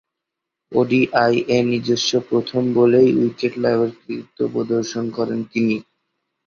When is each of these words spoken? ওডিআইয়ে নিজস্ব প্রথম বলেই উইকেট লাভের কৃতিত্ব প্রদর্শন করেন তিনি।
ওডিআইয়ে 0.71 1.57
নিজস্ব 1.69 2.11
প্রথম 2.29 2.63
বলেই 2.73 3.09
উইকেট 3.17 3.53
লাভের 3.63 3.91
কৃতিত্ব 3.97 4.39
প্রদর্শন 4.53 5.05
করেন 5.17 5.39
তিনি। 5.51 5.75